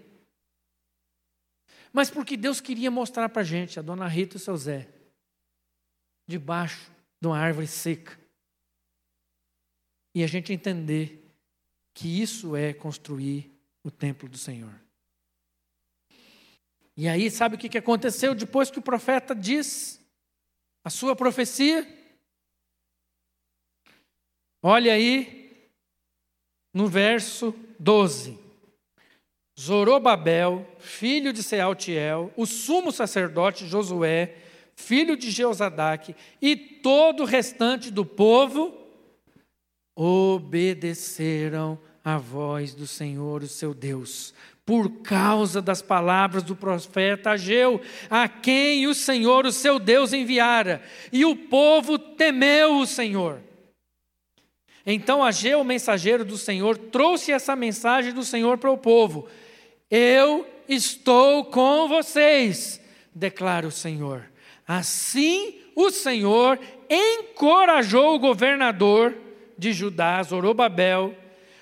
[1.92, 4.88] Mas porque Deus queria mostrar para a gente, a dona Rita e o seu Zé,
[6.26, 8.18] debaixo de uma árvore seca.
[10.14, 11.24] E a gente entender
[11.94, 13.50] que isso é construir
[13.82, 14.74] o templo do Senhor.
[16.96, 20.00] E aí, sabe o que aconteceu depois que o profeta diz
[20.84, 21.86] a sua profecia?
[24.60, 25.70] Olha aí
[26.74, 28.47] no verso 12.
[29.58, 34.36] Zorobabel, filho de Sealtiel, o sumo sacerdote Josué,
[34.76, 38.72] filho de Jeozadaque, e todo o restante do povo
[39.96, 44.32] obedeceram à voz do Senhor, o seu Deus,
[44.64, 50.80] por causa das palavras do profeta Ageu, a quem o Senhor, o seu Deus, enviara,
[51.12, 53.40] e o povo temeu o Senhor.
[54.86, 59.28] Então Ageu, o mensageiro do Senhor, trouxe essa mensagem do Senhor para o povo:
[59.90, 62.80] Eu estou com vocês,
[63.14, 64.24] declara o Senhor.
[64.66, 66.58] Assim o Senhor
[66.90, 69.16] encorajou o governador
[69.56, 71.16] de Judá, Zorobabel,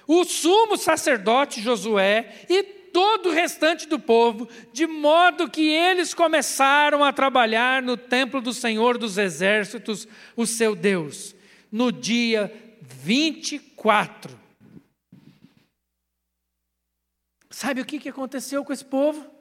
[0.07, 7.05] o sumo sacerdote Josué e todo o restante do povo, de modo que eles começaram
[7.05, 11.37] a trabalhar no templo do Senhor dos Exércitos, o seu Deus,
[11.71, 14.46] no dia 24.
[17.57, 19.37] Sabe o que aconteceu com esse povo?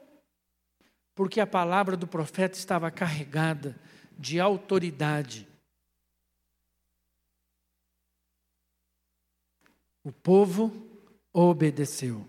[1.16, 3.80] porque a palavra do profeta estava carregada
[4.20, 5.48] de autoridade.
[10.04, 10.72] O povo
[11.34, 12.28] obedeceu.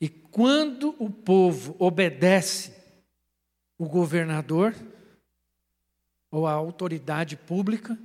[0.00, 2.72] E quando o povo obedece
[3.76, 4.74] o governador
[6.30, 7.98] ou a autoridade pública,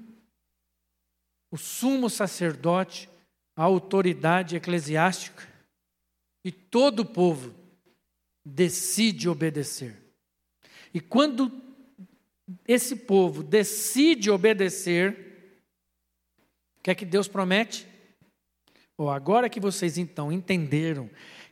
[1.51, 3.07] o sumo sacerdote,
[3.55, 5.56] a autoridade eclesiástica
[6.47, 7.53] e todo o povo
[8.45, 9.97] decide obedecer.
[10.93, 11.51] E quando
[12.65, 15.11] esse povo decide obedecer,
[16.79, 17.85] o que é que Deus promete?
[18.97, 21.09] Oh, agora que vocês então entenderam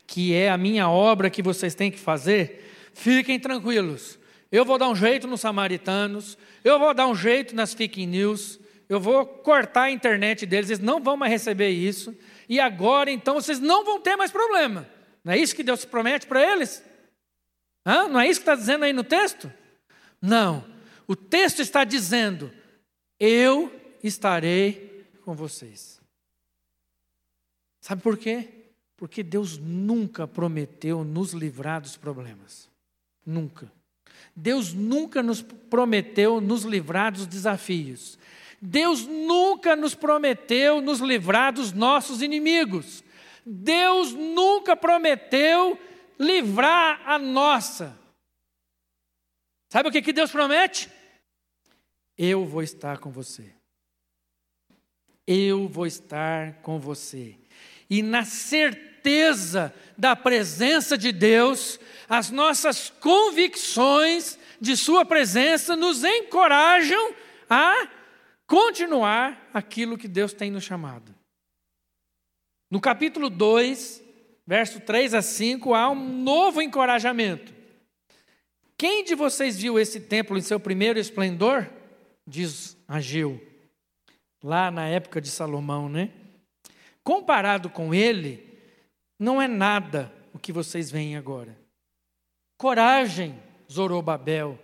[0.08, 4.18] que é a minha obra que vocês têm que fazer, fiquem tranquilos.
[4.50, 8.62] Eu vou dar um jeito nos samaritanos, eu vou dar um jeito nas fake news,
[8.88, 12.16] eu vou cortar a internet deles, eles não vão mais receber isso,
[12.48, 14.88] e agora então vocês não vão ter mais problema.
[15.24, 16.84] Não é isso que Deus promete para eles?
[17.86, 18.08] Hã?
[18.08, 19.52] Não é isso que está dizendo aí no texto?
[20.22, 20.66] Não.
[21.08, 22.52] O texto está dizendo:
[23.20, 23.72] Eu
[24.04, 26.00] estarei com vocês.
[27.82, 28.50] Sabe por quê?
[28.98, 32.70] Porque Deus nunca prometeu nos livrar dos problemas.
[33.26, 33.72] Nunca.
[34.36, 38.18] Deus nunca nos prometeu nos livrar dos desafios.
[38.66, 43.04] Deus nunca nos prometeu nos livrar dos nossos inimigos.
[43.46, 45.80] Deus nunca prometeu
[46.20, 47.98] livrar a nossa.
[49.70, 50.90] Sabe o que, que Deus promete?
[52.18, 53.54] Eu vou estar com você.
[55.28, 57.36] Eu vou estar com você.
[57.90, 67.14] E na certeza da presença de Deus, as nossas convicções de Sua presença nos encorajam
[67.50, 67.95] a
[68.48, 71.14] continuar aquilo que Deus tem nos chamado.
[72.70, 74.04] No capítulo 2,
[74.46, 77.54] verso 3 a 5, há um novo encorajamento.
[78.78, 81.70] Quem de vocês viu esse templo em seu primeiro esplendor?
[82.28, 83.40] Diz Ageu,
[84.44, 86.12] lá na época de Salomão, né?
[87.04, 88.60] Comparado com ele,
[89.20, 91.58] não é nada o que vocês veem agora.
[92.58, 93.40] Coragem,
[93.72, 94.60] Zorobabel.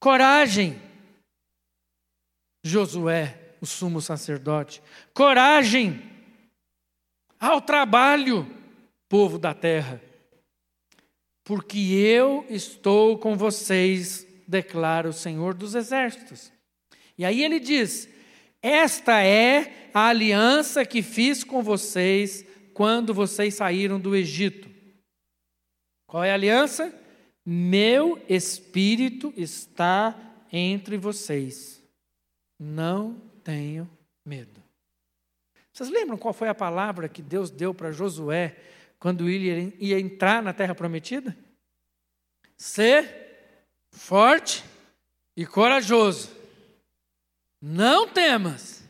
[0.00, 0.80] Coragem,
[2.64, 4.82] Josué, o sumo sacerdote.
[5.12, 6.02] Coragem
[7.38, 8.50] ao trabalho,
[9.06, 10.00] povo da terra.
[11.44, 16.50] Porque eu estou com vocês, declara o Senhor dos Exércitos.
[17.18, 18.08] E aí ele diz:
[18.62, 24.70] Esta é a aliança que fiz com vocês quando vocês saíram do Egito.
[26.06, 26.98] Qual é a aliança?
[27.44, 30.18] Meu espírito está
[30.50, 31.83] entre vocês
[32.58, 33.88] não tenho
[34.24, 34.62] medo.
[35.72, 38.56] Vocês lembram qual foi a palavra que Deus deu para Josué
[38.98, 41.36] quando ele ia entrar na terra prometida?
[42.56, 43.24] Ser
[43.90, 44.64] forte
[45.36, 46.30] e corajoso.
[47.60, 48.84] Não temas,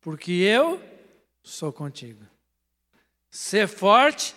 [0.00, 0.80] porque eu
[1.42, 2.24] sou contigo.
[3.30, 4.34] Ser forte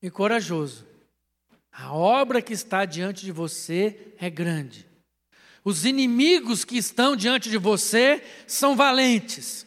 [0.00, 0.86] e corajoso.
[1.72, 4.91] A obra que está diante de você é grande.
[5.64, 9.66] Os inimigos que estão diante de você são valentes.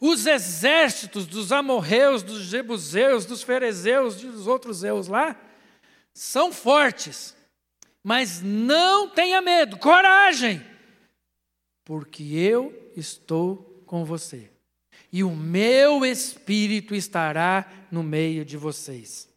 [0.00, 5.38] Os exércitos dos amorreus, dos jebuseus, dos ferezeus, dos outros eus lá,
[6.12, 7.34] são fortes.
[8.02, 10.64] Mas não tenha medo, coragem,
[11.84, 14.50] porque eu estou com você.
[15.12, 19.28] E o meu espírito estará no meio de vocês.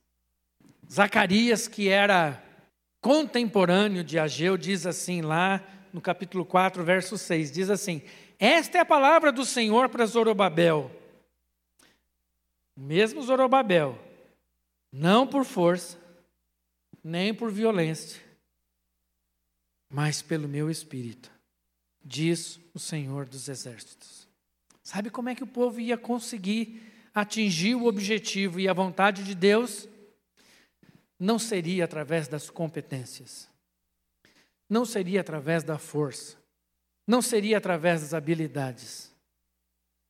[0.91, 2.43] Zacarias, que era
[3.01, 8.01] contemporâneo de Ageu, diz assim lá no capítulo 4, verso 6, diz assim:
[8.37, 10.91] Esta é a palavra do Senhor para Zorobabel.
[12.75, 13.99] Mesmo Zorobabel,
[14.91, 15.97] não por força,
[17.03, 18.21] nem por violência,
[19.89, 21.31] mas pelo meu espírito,
[22.03, 24.27] diz o Senhor dos Exércitos.
[24.81, 26.81] Sabe como é que o povo ia conseguir
[27.13, 29.87] atingir o objetivo e a vontade de Deus?
[31.19, 33.49] Não seria através das competências
[34.69, 36.37] não seria através da força,
[37.07, 39.11] não seria através das habilidades,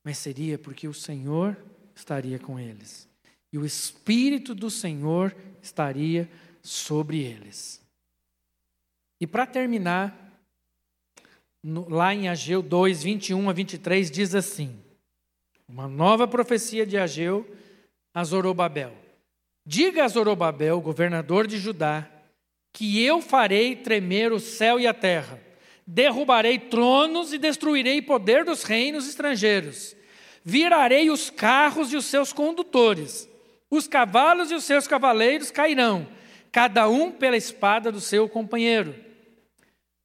[0.04, 1.58] mas seria porque o Senhor
[1.95, 3.10] estaria com eles
[3.52, 6.30] e o Espírito do Senhor estaria
[6.62, 7.82] sobre eles.
[9.19, 10.15] E para terminar,
[11.62, 14.80] no, lá em Ageu 2, 21 a 23, diz assim:
[15.67, 17.45] uma nova profecia de Ageu
[18.13, 18.95] a Zorobabel.
[19.65, 22.10] Diga a Zorobabel, governador de Judá,
[22.71, 25.39] que eu farei tremer o céu e a terra.
[25.86, 29.95] Derrubarei tronos e destruirei o poder dos reinos estrangeiros.
[30.43, 33.27] Virarei os carros e os seus condutores.
[33.69, 36.08] Os cavalos e os seus cavaleiros cairão,
[36.51, 38.95] cada um pela espada do seu companheiro.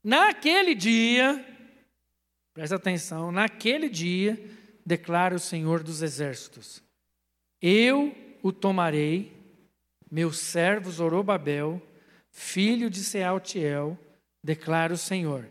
[0.02, 1.42] Naquele dia,
[2.52, 4.38] presta atenção, naquele dia,
[4.84, 6.82] declara o Senhor dos Exércitos:
[7.60, 9.32] Eu o tomarei,
[10.10, 11.80] meu servo Zorobabel,
[12.34, 13.96] filho de Sealtiel,
[14.42, 15.48] declara o Senhor,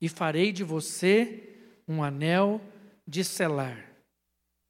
[0.00, 1.54] e farei de você
[1.86, 2.60] um anel
[3.06, 3.92] de selar,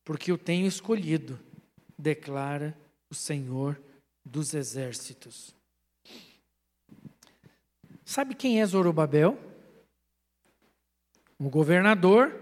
[0.05, 1.38] porque o tenho escolhido,
[1.96, 2.76] declara
[3.09, 3.80] o Senhor
[4.24, 5.55] dos exércitos.
[8.05, 9.38] Sabe quem é Zorobabel?
[11.38, 12.34] Um governador,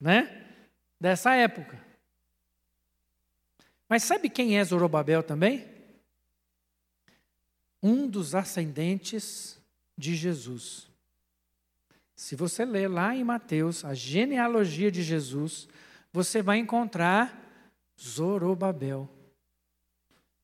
[0.00, 0.52] né?
[1.00, 1.80] Dessa época.
[3.88, 5.75] Mas sabe quem é Zorobabel também?
[7.82, 9.58] Um dos ascendentes
[9.96, 10.88] de Jesus.
[12.14, 15.68] Se você ler lá em Mateus a genealogia de Jesus,
[16.12, 17.42] você vai encontrar
[18.00, 19.08] Zorobabel.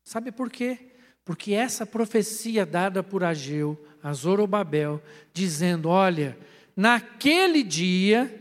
[0.05, 0.93] Sabe por quê?
[1.25, 5.03] Porque essa profecia dada por Ageu a Zorobabel,
[5.33, 6.37] dizendo: Olha,
[6.77, 8.41] naquele dia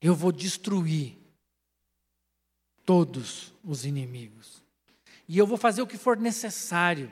[0.00, 1.16] eu vou destruir
[2.84, 4.62] todos os inimigos,
[5.28, 7.10] e eu vou fazer o que for necessário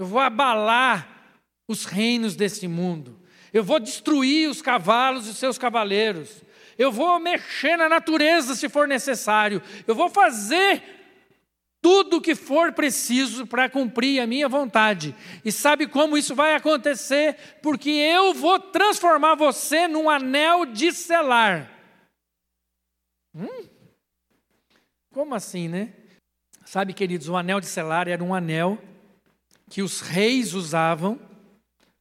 [0.00, 1.36] Eu vou abalar
[1.68, 3.20] os reinos desse mundo.
[3.52, 6.42] Eu vou destruir os cavalos e seus cavaleiros.
[6.78, 9.62] Eu vou mexer na natureza se for necessário.
[9.86, 10.82] Eu vou fazer
[11.82, 15.14] tudo o que for preciso para cumprir a minha vontade.
[15.44, 17.36] E sabe como isso vai acontecer?
[17.62, 21.70] Porque eu vou transformar você num anel de selar.
[23.34, 23.68] Hum?
[25.12, 25.92] Como assim, né?
[26.64, 28.78] Sabe, queridos, o anel de selar era um anel
[29.70, 31.18] que os reis usavam,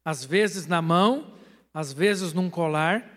[0.03, 1.31] às vezes na mão,
[1.71, 3.07] às vezes num colar.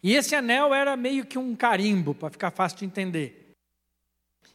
[0.00, 3.56] E esse anel era meio que um carimbo, para ficar fácil de entender.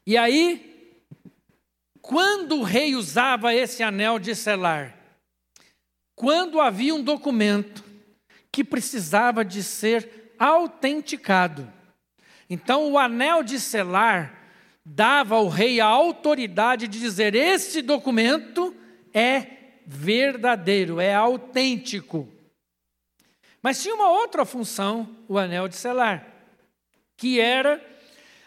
[0.05, 1.03] E aí,
[2.01, 4.97] quando o rei usava esse anel de selar?
[6.15, 7.83] Quando havia um documento
[8.49, 11.71] que precisava de ser autenticado.
[12.49, 14.36] Então, o anel de selar
[14.89, 18.75] dava ao rei a autoridade de dizer: este documento
[19.13, 19.47] é
[19.85, 22.27] verdadeiro, é autêntico.
[23.61, 26.25] Mas tinha uma outra função, o anel de selar,
[27.17, 27.83] que era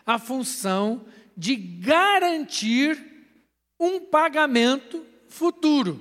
[0.07, 1.05] a função
[1.36, 2.99] de garantir
[3.78, 6.01] um pagamento futuro.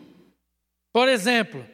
[0.93, 1.65] Por exemplo,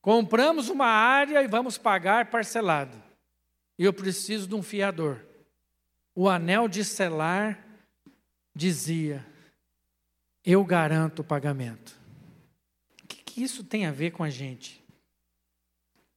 [0.00, 3.02] compramos uma área e vamos pagar parcelado.
[3.78, 5.25] E eu preciso de um fiador.
[6.18, 7.62] O anel de selar
[8.54, 9.24] dizia:
[10.42, 11.94] Eu garanto o pagamento.
[13.04, 14.82] O que, que isso tem a ver com a gente?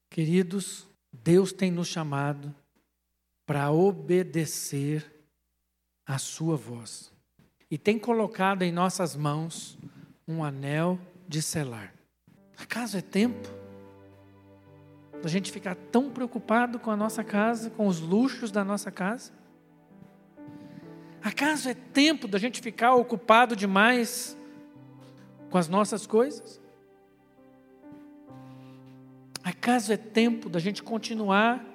[0.10, 2.56] Queridos, Deus tem nos chamado
[3.46, 5.06] para obedecer
[6.06, 7.12] a Sua voz.
[7.70, 9.78] E tem colocado em nossas mãos
[10.26, 10.98] um anel
[11.28, 11.94] de selar.
[12.58, 13.50] Acaso é tempo
[15.22, 19.39] da gente ficar tão preocupado com a nossa casa, com os luxos da nossa casa?
[21.24, 24.38] Acaso é tempo da gente ficar ocupado demais
[25.50, 26.60] com as nossas coisas?
[29.44, 31.66] Acaso é tempo da gente continuar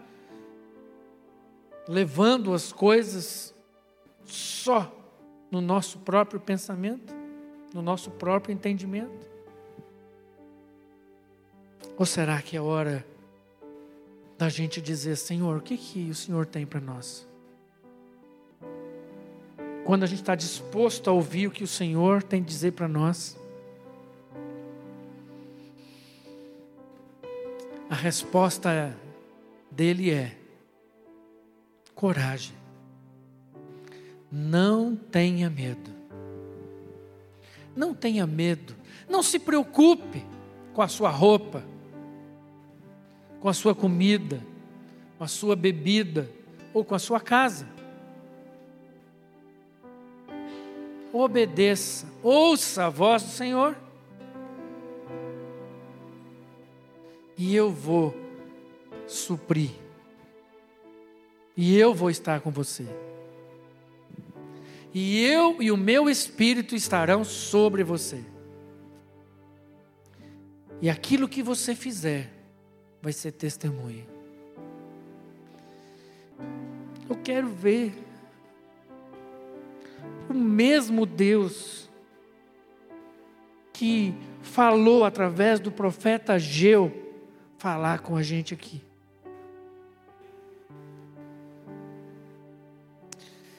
[1.86, 3.55] levando as coisas
[4.24, 4.90] só
[5.51, 7.14] no nosso próprio pensamento,
[7.72, 9.26] no nosso próprio entendimento?
[11.99, 13.07] Ou será que é hora
[14.38, 17.28] da gente dizer, Senhor, o que, que o Senhor tem para nós?
[19.85, 22.89] Quando a gente está disposto a ouvir o que o Senhor tem a dizer para
[22.89, 23.37] nós,
[27.91, 28.97] a resposta
[29.70, 30.37] dele é:
[31.95, 32.55] coragem.
[34.32, 35.91] Não tenha medo.
[37.76, 38.74] Não tenha medo.
[39.09, 40.24] Não se preocupe
[40.72, 41.62] com a sua roupa,
[43.39, 44.41] com a sua comida,
[45.18, 46.28] com a sua bebida
[46.72, 47.74] ou com a sua casa.
[51.15, 53.77] Obedeça, ouça a voz do Senhor.
[57.39, 58.15] E eu vou
[59.07, 59.71] suprir.
[61.57, 62.87] E eu vou estar com você.
[64.93, 68.25] E eu e o meu espírito estarão sobre você.
[70.83, 72.31] E aquilo que você fizer
[73.01, 74.07] vai ser testemunha.
[77.09, 77.95] Eu quero ver
[80.29, 81.91] o mesmo Deus
[83.72, 86.93] que falou através do profeta Geu
[87.59, 88.83] falar com a gente aqui.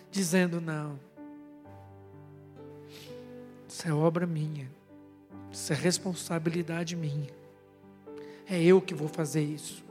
[0.10, 1.00] Dizendo: não,
[3.68, 4.72] isso é obra minha,
[5.52, 7.30] isso é responsabilidade minha,
[8.50, 9.85] é eu que vou fazer isso.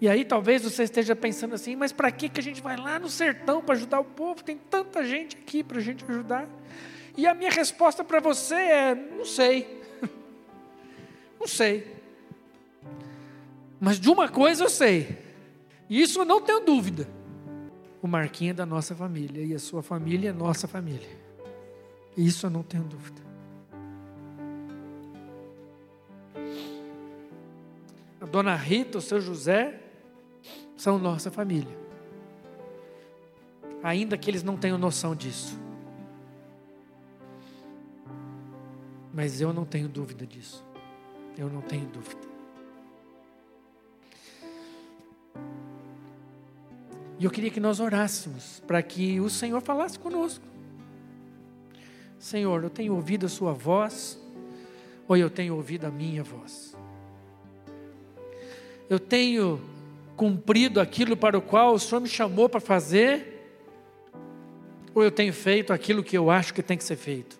[0.00, 2.98] E aí talvez você esteja pensando assim, mas para que, que a gente vai lá
[2.98, 4.42] no sertão para ajudar o povo?
[4.42, 6.46] Tem tanta gente aqui para a gente ajudar.
[7.16, 9.82] E a minha resposta para você é: não sei.
[11.40, 11.96] não sei.
[13.80, 15.18] Mas de uma coisa eu sei,
[15.88, 17.08] e isso eu não tenho dúvida.
[18.02, 21.08] O Marquinho é da nossa família, e a sua família é nossa família.
[22.16, 23.20] Isso eu não tenho dúvida.
[28.20, 29.85] A dona Rita, o seu José,
[30.86, 31.76] são nossa família.
[33.82, 35.58] Ainda que eles não tenham noção disso.
[39.12, 40.64] Mas eu não tenho dúvida disso.
[41.36, 42.20] Eu não tenho dúvida.
[47.18, 50.44] E eu queria que nós orássemos para que o Senhor falasse conosco.
[52.16, 54.20] Senhor, eu tenho ouvido a Sua voz,
[55.08, 56.76] ou eu tenho ouvido a minha voz?
[58.88, 59.74] Eu tenho
[60.16, 63.34] cumprido aquilo para o qual o Senhor me chamou para fazer?
[64.94, 67.38] Ou eu tenho feito aquilo que eu acho que tem que ser feito?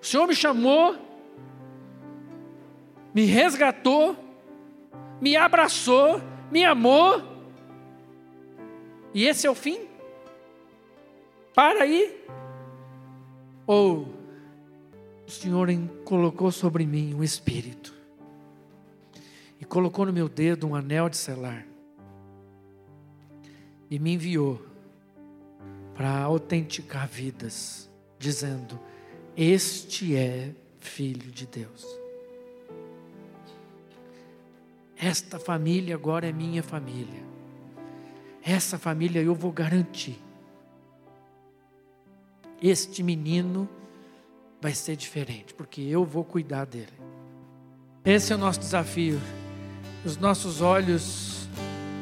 [0.00, 0.96] O Senhor me chamou,
[3.14, 4.14] me resgatou,
[5.20, 6.20] me abraçou,
[6.50, 7.22] me amou.
[9.14, 9.88] E esse é o fim?
[11.54, 12.22] Para aí.
[13.66, 14.08] Ou
[15.26, 15.68] o Senhor
[16.04, 17.93] colocou sobre mim um espírito
[19.64, 21.66] e colocou no meu dedo um anel de selar
[23.90, 24.62] e me enviou
[25.94, 28.78] para autenticar vidas, dizendo:
[29.34, 31.86] Este é filho de Deus.
[34.98, 37.22] Esta família agora é minha família.
[38.42, 40.20] Essa família eu vou garantir.
[42.60, 43.66] Este menino
[44.60, 46.92] vai ser diferente, porque eu vou cuidar dele.
[48.04, 49.18] Esse é o nosso desafio.
[50.04, 51.48] Os nossos olhos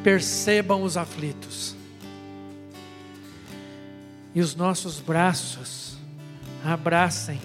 [0.03, 1.77] percebam os aflitos.
[4.35, 5.97] E os nossos braços
[6.65, 7.41] abracem.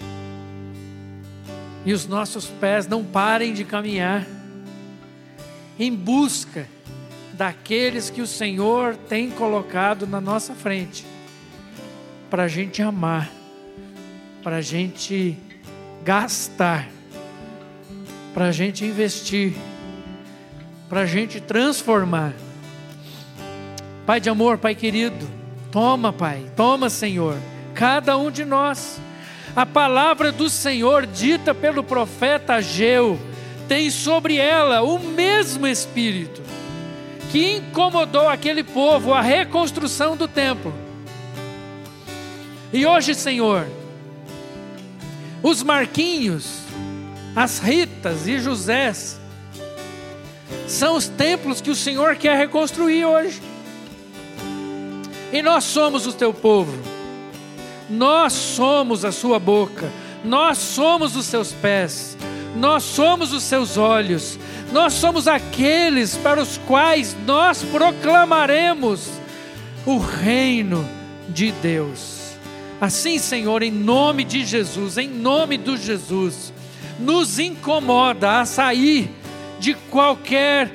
[1.84, 4.26] E os nossos pés não parem de caminhar
[5.78, 6.68] em busca
[7.34, 11.06] daqueles que o Senhor tem colocado na nossa frente,
[12.28, 13.30] para a gente amar,
[14.42, 15.38] para a gente
[16.04, 16.88] gastar,
[18.34, 19.54] para a gente investir,
[20.88, 22.32] para a gente transformar.
[24.06, 25.28] Pai de amor, Pai querido,
[25.70, 27.36] toma, Pai, toma, Senhor,
[27.74, 29.00] cada um de nós.
[29.54, 33.18] A palavra do Senhor dita pelo profeta Ageu
[33.66, 36.48] tem sobre ela o mesmo Espírito
[37.30, 40.72] que incomodou aquele povo, a reconstrução do templo.
[42.72, 43.66] E hoje, Senhor,
[45.42, 46.60] os Marquinhos,
[47.36, 49.17] as Ritas e Josés
[50.66, 53.40] são os templos que o Senhor quer reconstruir hoje.
[55.32, 56.72] E nós somos o teu povo,
[57.88, 59.90] nós somos a sua boca,
[60.24, 62.16] nós somos os seus pés,
[62.56, 64.38] nós somos os seus olhos,
[64.72, 69.08] nós somos aqueles para os quais nós proclamaremos
[69.84, 70.88] o reino
[71.28, 72.18] de Deus.
[72.80, 76.52] Assim, Senhor, em nome de Jesus, em nome do Jesus,
[76.98, 79.10] nos incomoda a sair
[79.58, 80.72] de qualquer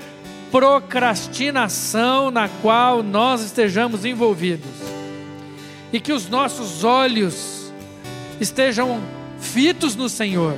[0.51, 4.69] procrastinação na qual nós estejamos envolvidos.
[5.91, 7.71] E que os nossos olhos
[8.39, 9.01] estejam
[9.39, 10.55] fitos no Senhor.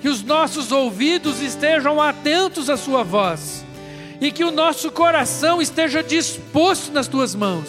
[0.00, 3.64] Que os nossos ouvidos estejam atentos à Sua voz.
[4.20, 7.68] E que o nosso coração esteja disposto nas Tuas mãos.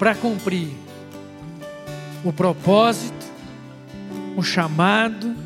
[0.00, 0.70] Para cumprir
[2.24, 3.26] o propósito,
[4.36, 5.37] o chamado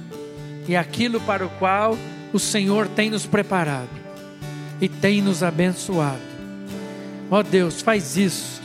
[0.66, 1.96] e aquilo para o qual
[2.32, 3.90] o Senhor tem nos preparado
[4.80, 6.20] e tem nos abençoado.
[7.30, 8.62] Ó Deus, faz isso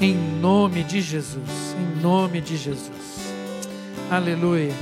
[0.00, 2.90] em nome de Jesus, em nome de Jesus.
[4.10, 4.72] Aleluia.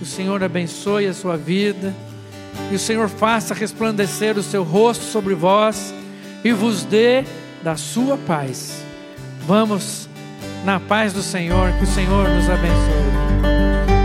[0.00, 1.94] O Senhor abençoe a sua vida.
[2.70, 5.94] E o Senhor faça resplandecer o seu rosto sobre vós
[6.42, 7.24] e vos dê
[7.62, 8.82] da sua paz.
[9.46, 10.08] Vamos
[10.64, 13.95] na paz do Senhor, que o Senhor nos abençoe.